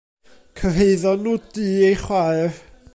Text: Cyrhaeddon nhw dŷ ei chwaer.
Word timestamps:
Cyrhaeddon 0.59 1.21
nhw 1.25 1.35
dŷ 1.53 1.67
ei 1.89 1.97
chwaer. 2.05 2.53